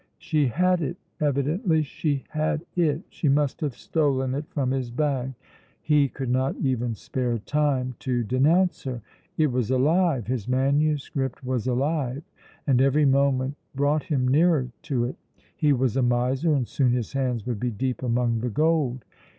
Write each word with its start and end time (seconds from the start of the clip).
She 0.17 0.47
had 0.47 0.81
it, 0.81 0.97
evidently 1.19 1.83
she 1.83 2.23
had 2.29 2.65
it; 2.75 3.03
she 3.09 3.29
must 3.29 3.61
have 3.61 3.75
stolen 3.77 4.33
it 4.33 4.45
from 4.49 4.71
his 4.71 4.89
bag. 4.89 5.35
He 5.79 6.07
could 6.09 6.31
not 6.31 6.55
even 6.57 6.95
spare 6.95 7.37
time 7.37 7.93
to 7.99 8.23
denounce 8.23 8.81
her. 8.85 9.03
It 9.37 9.51
was 9.51 9.69
alive 9.69 10.25
his 10.25 10.47
manuscript 10.47 11.45
was 11.45 11.67
alive, 11.67 12.23
and 12.65 12.81
every 12.81 13.05
moment 13.05 13.57
brought 13.75 14.01
him 14.05 14.27
nearer 14.27 14.69
to 14.89 15.05
it. 15.05 15.17
He 15.55 15.71
was 15.71 15.95
a 15.95 16.01
miser, 16.01 16.51
and 16.51 16.67
soon 16.67 16.93
his 16.93 17.13
hands 17.13 17.45
would 17.45 17.59
be 17.59 17.69
deep 17.69 18.01
among 18.01 18.39
the 18.39 18.49
gold. 18.49 19.05